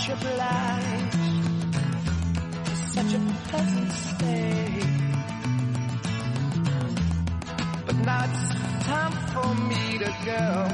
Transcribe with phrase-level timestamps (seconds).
[0.00, 1.18] I'm much obliged.
[2.70, 4.82] It's such a pleasant stay.
[7.86, 10.68] But now it's time for me to go.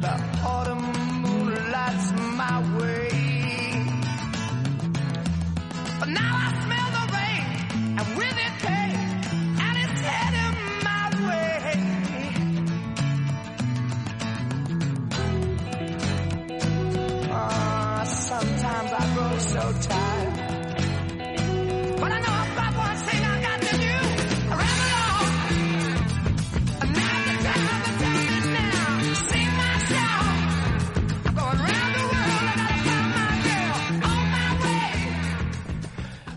[0.00, 0.14] The
[0.46, 0.69] autumn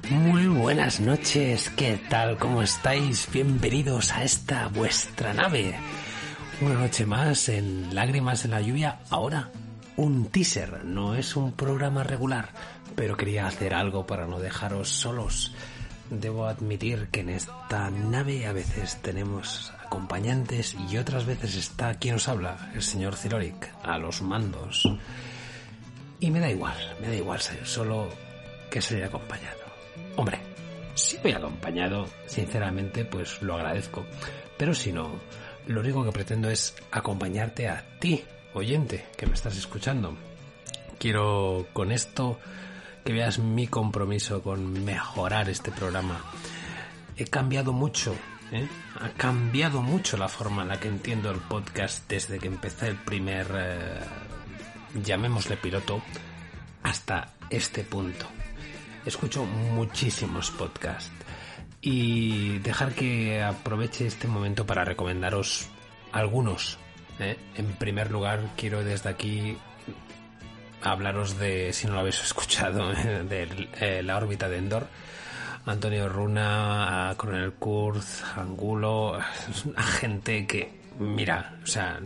[0.09, 2.38] Muy buenas noches, ¿qué tal?
[2.38, 3.28] ¿Cómo estáis?
[3.34, 5.76] Bienvenidos a esta vuestra nave.
[6.62, 9.00] Una noche más en Lágrimas en la Lluvia.
[9.09, 9.50] Ahora,
[9.96, 12.50] un teaser, no es un programa regular,
[12.95, 15.53] pero quería hacer algo para no dejaros solos.
[16.09, 22.16] Debo admitir que en esta nave a veces tenemos acompañantes y otras veces está quien
[22.16, 24.84] os habla, el señor Ciloric, a los mandos.
[26.19, 28.09] Y me da igual, me da igual ser solo
[28.69, 29.59] que salir acompañado.
[30.16, 30.39] Hombre,
[30.95, 34.06] si voy acompañado, sinceramente, pues lo agradezco.
[34.57, 35.09] Pero si no,
[35.68, 38.23] lo único que pretendo es acompañarte a ti,
[38.53, 40.16] oyente, que me estás escuchando.
[41.00, 42.39] Quiero con esto
[43.03, 46.22] que veas mi compromiso con mejorar este programa.
[47.18, 48.16] He cambiado mucho,
[48.52, 48.68] ¿eh?
[49.00, 52.96] ha cambiado mucho la forma en la que entiendo el podcast desde que empecé el
[52.96, 54.00] primer, eh,
[55.03, 56.02] llamémosle piloto,
[56.84, 58.25] hasta este punto.
[59.06, 61.12] Escucho muchísimos podcasts
[61.81, 65.68] y dejar que aproveche este momento para recomendaros
[66.13, 66.78] algunos.
[67.19, 67.38] ¿eh?
[67.56, 69.58] En primer lugar, quiero desde aquí
[70.83, 74.88] hablaros de, si no lo habéis escuchado, de eh, la órbita de Endor.
[75.66, 79.17] Antonio Runa, Coronel Kurz, Angulo,
[79.49, 81.99] es una gente que, mira, o sea,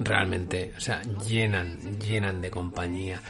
[0.00, 3.20] realmente, o sea, llenan, llenan de compañía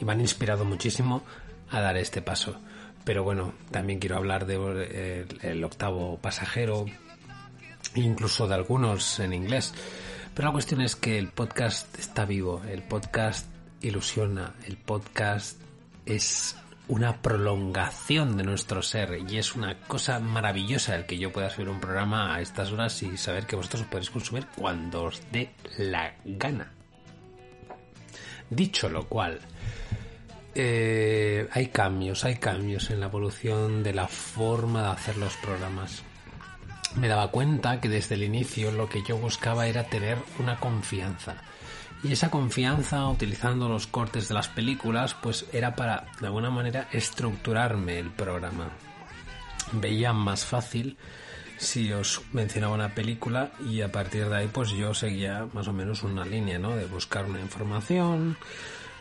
[0.00, 1.22] y me han inspirado muchísimo
[1.70, 2.60] a dar este paso.
[3.04, 6.86] Pero bueno, también quiero hablar de eh, el octavo pasajero,
[7.94, 9.74] incluso de algunos en inglés.
[10.36, 13.46] Pero la cuestión es que el podcast está vivo, el podcast
[13.80, 15.58] ilusiona, el podcast
[16.04, 16.56] es
[16.88, 21.70] una prolongación de nuestro ser y es una cosa maravillosa el que yo pueda subir
[21.70, 25.54] un programa a estas horas y saber que vosotros os podéis consumir cuando os dé
[25.78, 26.70] la gana.
[28.50, 29.40] Dicho lo cual,
[30.54, 36.04] eh, hay cambios, hay cambios en la evolución de la forma de hacer los programas.
[36.96, 41.36] Me daba cuenta que desde el inicio lo que yo buscaba era tener una confianza.
[42.02, 46.88] Y esa confianza, utilizando los cortes de las películas, pues era para, de alguna manera,
[46.92, 48.70] estructurarme el programa.
[49.72, 50.96] Veía más fácil
[51.58, 55.72] si os mencionaba una película y a partir de ahí pues yo seguía más o
[55.72, 56.76] menos una línea, ¿no?
[56.76, 58.36] De buscar una información,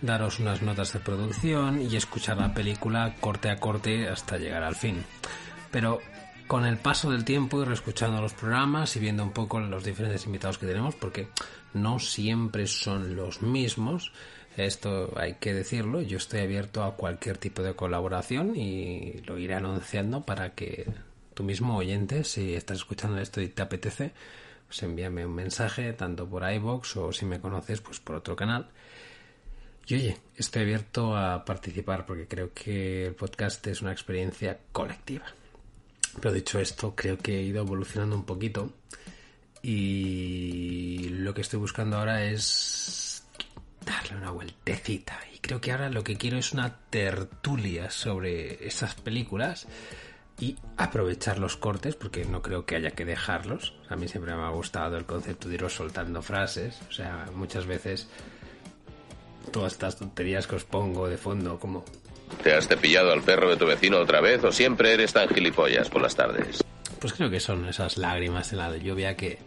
[0.02, 4.76] daros unas notas de producción y escuchar la película corte a corte hasta llegar al
[4.76, 5.04] fin.
[5.72, 6.00] Pero
[6.48, 10.26] con el paso del tiempo y reescuchando los programas y viendo un poco los diferentes
[10.26, 11.28] invitados que tenemos, porque
[11.74, 14.12] no siempre son los mismos,
[14.58, 19.56] esto hay que decirlo, yo estoy abierto a cualquier tipo de colaboración y lo iré
[19.56, 20.86] anunciando para que
[21.34, 24.14] tú mismo oyente, si estás escuchando esto y te apetece,
[24.68, 28.70] pues envíame un mensaje tanto por iBox o si me conoces pues por otro canal.
[29.88, 35.26] Y oye, estoy abierto a participar porque creo que el podcast es una experiencia colectiva.
[36.20, 38.72] Pero dicho esto, creo que he ido evolucionando un poquito
[39.62, 43.24] y lo que estoy buscando ahora es
[43.86, 45.20] darle una vueltecita.
[45.34, 49.68] Y creo que ahora lo que quiero es una tertulia sobre esas películas
[50.40, 53.74] y aprovechar los cortes, porque no creo que haya que dejarlos.
[53.90, 56.80] A mí siempre me ha gustado el concepto de iros soltando frases.
[56.90, 58.08] O sea, muchas veces
[59.52, 61.86] todas estas tonterías que os pongo de fondo, como
[62.46, 65.90] ¿Te has cepillado al perro de tu vecino otra vez o siempre eres tan gilipollas
[65.90, 66.64] por las tardes?
[67.00, 69.40] Pues creo que son esas lágrimas en la lluvia que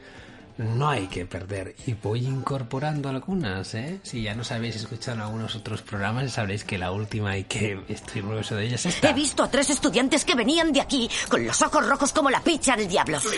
[0.57, 1.77] no hay que perder.
[1.87, 4.01] Y voy incorporando algunas, ¿eh?
[4.03, 7.79] Si ya nos habéis escuchado en algunos otros programas, sabréis que la última y que
[7.89, 9.05] estoy orgulloso de ella es.
[9.05, 12.41] He visto a tres estudiantes que venían de aquí con los ojos rojos como la
[12.41, 13.21] picha del diablo.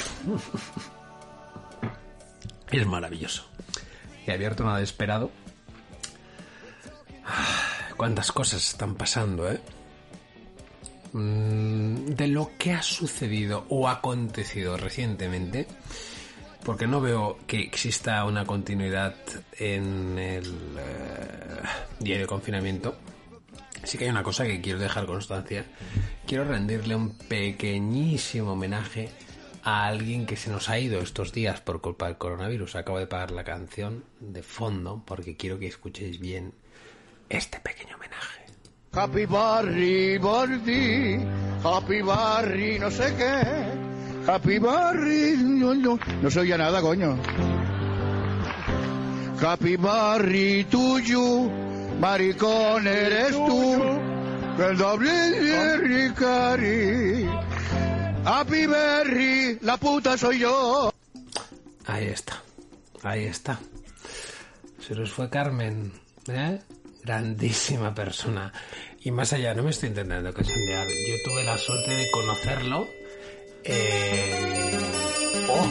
[2.70, 3.44] Es maravilloso.
[4.26, 5.30] Y abierto nada esperado.
[8.00, 9.60] Cuántas cosas están pasando, ¿eh?
[11.12, 15.66] Mm, De lo que ha sucedido o acontecido recientemente,
[16.64, 19.16] porque no veo que exista una continuidad
[19.58, 20.46] en el
[20.78, 21.60] eh,
[21.98, 22.96] día de confinamiento.
[23.84, 25.66] Sí que hay una cosa que quiero dejar constancia.
[26.26, 29.10] Quiero rendirle un pequeñísimo homenaje
[29.62, 32.76] a alguien que se nos ha ido estos días por culpa del coronavirus.
[32.76, 36.54] Acabo de pagar la canción de fondo porque quiero que escuchéis bien
[37.30, 38.44] este pequeño homenaje.
[38.92, 41.26] Happy Barry, Barry,
[41.64, 44.30] Happy Barry, no sé qué.
[44.30, 47.16] Happy Barry, no, no, no se oye nada, coño.
[49.40, 51.48] Happy Barry, tuyo,
[52.00, 53.82] maricón eres tú.
[54.58, 57.26] El doble de Ricari.
[58.24, 60.92] Happy Berry, la puta soy yo.
[61.86, 62.42] Ahí está,
[63.02, 63.58] ahí está.
[64.80, 65.92] Se nos fue Carmen,
[66.28, 66.60] ¿eh?
[67.04, 68.52] Grandísima persona.
[69.02, 70.86] Y más allá, no me estoy intentando cachondear.
[70.86, 72.88] Yo tuve la suerte de conocerlo.
[73.64, 74.80] en-
[75.48, 75.66] ¡Oh!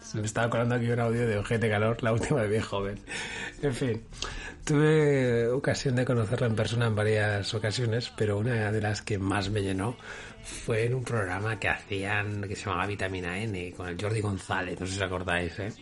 [0.00, 2.98] Se me estaba colando aquí un audio de Ojete Calor, la última de bien joven.
[3.62, 4.02] En fin,
[4.64, 9.50] tuve ocasión de conocerlo en persona en varias ocasiones, pero una de las que más
[9.50, 9.96] me llenó
[10.44, 14.78] fue en un programa que hacían que se llamaba Vitamina N con el Jordi González,
[14.78, 15.72] no sé si os acordáis, ¿eh?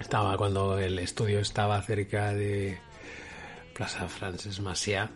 [0.00, 2.78] Estaba cuando el estudio estaba cerca de
[3.74, 5.10] Plaza Frances Maciá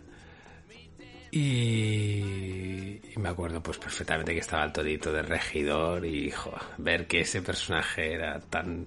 [1.31, 7.21] y, me acuerdo pues perfectamente que estaba el todito de regidor y jo, ver que
[7.21, 8.87] ese personaje era tan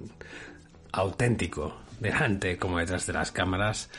[0.91, 3.89] auténtico delante como detrás de las cámaras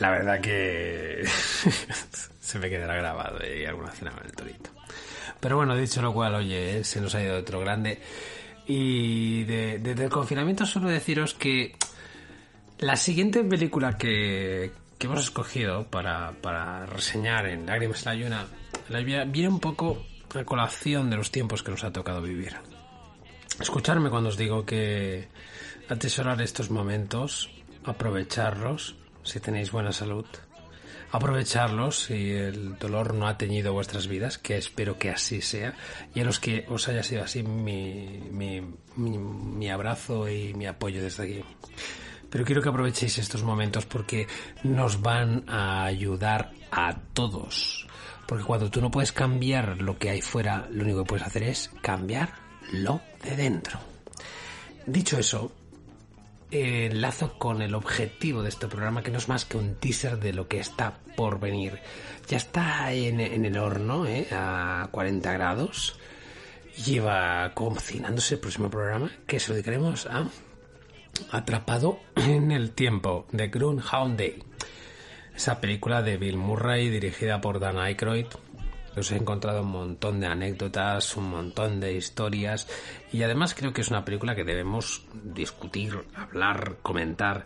[0.00, 1.24] la verdad que
[2.40, 4.70] se me quedará grabado y alguna cena con el torito.
[5.40, 8.00] Pero bueno dicho lo cual oye eh, se nos ha ido otro grande.
[8.66, 11.74] Y de- desde el confinamiento solo deciros que
[12.78, 18.30] la siguiente película que, que hemos escogido para, para reseñar en Lágrimas en
[18.88, 20.04] la viene un poco
[20.34, 22.56] a colación de los tiempos que nos ha tocado vivir.
[23.60, 25.28] Escucharme cuando os digo que
[25.88, 27.50] atesorar estos momentos,
[27.84, 30.26] aprovecharlos si tenéis buena salud,
[31.10, 35.74] aprovecharlos si el dolor no ha teñido vuestras vidas, que espero que así sea,
[36.14, 38.60] y a los que os haya sido así mi, mi,
[38.96, 41.44] mi, mi abrazo y mi apoyo desde aquí.
[42.30, 44.26] Pero quiero que aprovechéis estos momentos porque
[44.62, 47.86] nos van a ayudar a todos.
[48.26, 51.44] Porque cuando tú no puedes cambiar lo que hay fuera, lo único que puedes hacer
[51.44, 52.34] es cambiar
[52.72, 53.78] lo de dentro.
[54.84, 55.52] Dicho eso,
[56.50, 60.34] enlazo con el objetivo de este programa, que no es más que un teaser de
[60.34, 61.80] lo que está por venir.
[62.28, 64.28] Ya está en, en el horno, ¿eh?
[64.30, 65.98] a 40 grados.
[66.84, 70.28] Lleva cocinándose el próximo programa, que se lo dedicaremos a
[71.30, 74.42] Atrapado en el tiempo, de Groundhound Day.
[75.34, 78.26] Esa película de Bill Murray dirigida por Dan Aykroyd.
[78.96, 82.66] Os he encontrado un montón de anécdotas, un montón de historias
[83.12, 87.44] y además creo que es una película que debemos discutir, hablar, comentar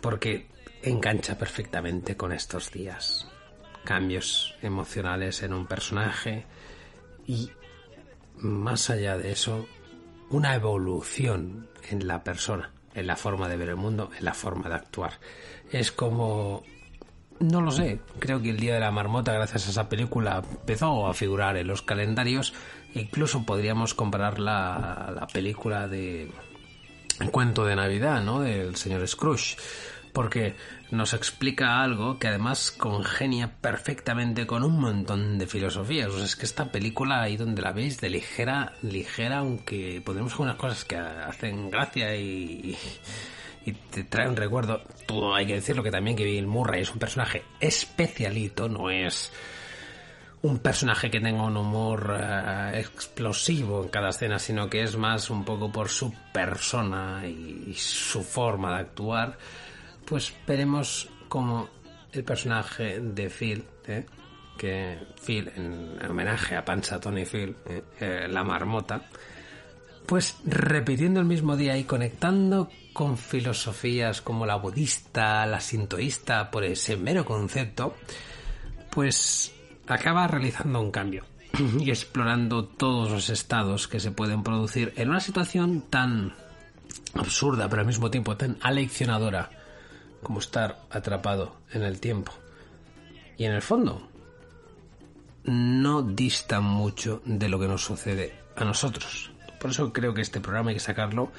[0.00, 0.48] porque
[0.82, 3.28] engancha perfectamente con estos días.
[3.84, 6.46] Cambios emocionales en un personaje
[7.26, 7.50] y
[8.38, 9.66] más allá de eso,
[10.30, 14.68] una evolución en la persona, en la forma de ver el mundo, en la forma
[14.68, 15.12] de actuar.
[15.70, 16.64] Es como...
[17.40, 21.06] No lo sé, creo que el Día de la Marmota, gracias a esa película, empezó
[21.06, 22.52] a figurar en los calendarios.
[22.94, 26.32] Incluso podríamos compararla a la película de
[27.30, 28.40] cuento de Navidad, ¿no?
[28.40, 29.56] Del señor Scrooge.
[30.18, 30.56] Porque
[30.90, 36.12] nos explica algo que además congenia perfectamente con un montón de filosofías.
[36.14, 40.84] Es que esta película, ahí donde la veis, de ligera, ligera, aunque podemos algunas cosas
[40.84, 42.76] que hacen gracia y,
[43.64, 44.82] y te trae un recuerdo.
[45.06, 49.32] Todo hay que decirlo que también que Bill Murray es un personaje especialito, no es
[50.42, 55.30] un personaje que tenga un humor eh, explosivo en cada escena, sino que es más
[55.30, 59.38] un poco por su persona y su forma de actuar,
[60.08, 61.68] pues veremos cómo
[62.12, 64.06] el personaje de Phil, ¿eh?
[64.56, 67.82] que Phil, en homenaje a Pancha Tony Phil, ¿eh?
[68.00, 69.02] Eh, la marmota,
[70.06, 76.64] pues repitiendo el mismo día y conectando con filosofías como la budista, la sintoísta, por
[76.64, 77.94] ese mero concepto,
[78.90, 79.52] pues
[79.86, 81.24] acaba realizando un cambio
[81.78, 86.34] y explorando todos los estados que se pueden producir en una situación tan
[87.14, 89.57] absurda, pero al mismo tiempo tan aleccionadora
[90.22, 92.32] como estar atrapado en el tiempo.
[93.36, 94.08] Y en el fondo,
[95.44, 99.30] no dista mucho de lo que nos sucede a nosotros.
[99.60, 101.30] Por eso creo que este programa hay que sacarlo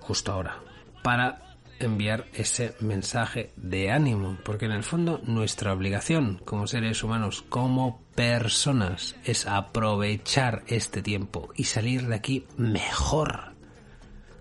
[0.00, 0.58] justo ahora,
[1.02, 7.44] para enviar ese mensaje de ánimo, porque en el fondo nuestra obligación como seres humanos,
[7.48, 13.54] como personas, es aprovechar este tiempo y salir de aquí mejor.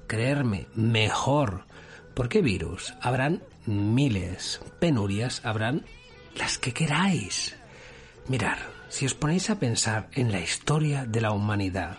[0.08, 1.66] Creerme, mejor.
[2.14, 5.86] Porque virus habrán miles, penurias habrán
[6.36, 7.56] las que queráis.
[8.28, 11.98] Mirar, si os ponéis a pensar en la historia de la humanidad,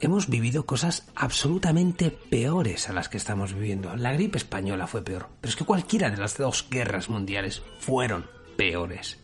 [0.00, 3.96] hemos vivido cosas absolutamente peores a las que estamos viviendo.
[3.96, 8.26] La gripe española fue peor, pero es que cualquiera de las dos guerras mundiales fueron
[8.56, 9.18] peores.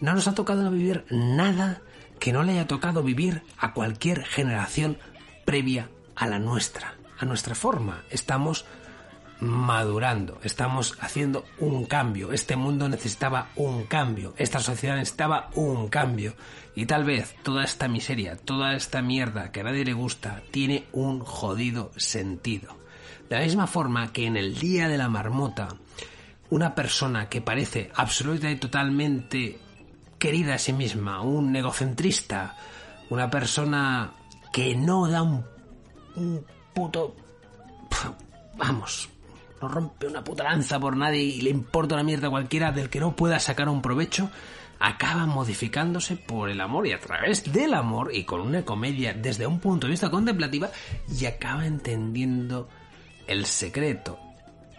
[0.00, 1.80] No nos ha tocado vivir nada
[2.18, 4.98] que no le haya tocado vivir a cualquier generación
[5.44, 8.02] previa a la nuestra, a nuestra forma.
[8.10, 8.64] Estamos
[9.40, 12.32] madurando, estamos haciendo un cambio.
[12.32, 16.34] Este mundo necesitaba un cambio, esta sociedad necesitaba un cambio.
[16.74, 20.86] Y tal vez toda esta miseria, toda esta mierda que a nadie le gusta, tiene
[20.92, 22.76] un jodido sentido.
[23.28, 25.68] De la misma forma que en el día de la marmota,
[26.50, 29.58] una persona que parece absolutamente y totalmente
[30.18, 32.56] querida a sí misma, un egocentrista,
[33.10, 34.12] una persona
[34.52, 35.44] que no da un,
[36.14, 37.16] un puto...
[38.56, 39.10] Vamos,
[39.60, 43.00] no rompe una puta lanza por nadie y le importa una mierda cualquiera del que
[43.00, 44.30] no pueda sacar un provecho,
[44.78, 49.46] acaba modificándose por el amor y a través del amor y con una comedia desde
[49.46, 50.70] un punto de vista contemplativa
[51.08, 52.68] y acaba entendiendo
[53.26, 54.18] el secreto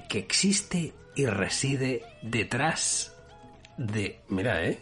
[0.08, 3.14] que existe y reside detrás
[3.78, 4.80] de, mira, eh,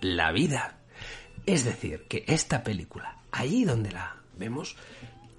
[0.00, 0.78] la vida.
[1.46, 4.76] Es decir, que esta película, allí donde la vemos,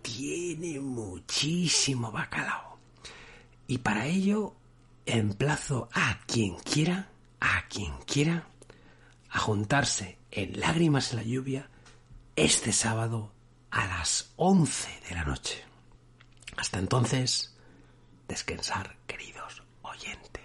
[0.02, 2.75] tiene muchísimo bacalao.
[3.68, 4.56] Y para ello
[5.06, 8.48] emplazo a quien quiera, a quien quiera,
[9.30, 11.70] a juntarse en Lágrimas en la Lluvia
[12.36, 13.32] este sábado
[13.72, 15.64] a las 11 de la noche.
[16.58, 17.56] Hasta entonces,
[18.28, 20.42] descansar, queridos oyentes.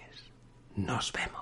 [0.75, 1.41] Nos vemos.